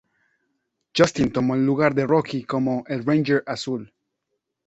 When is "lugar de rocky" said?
1.63-2.43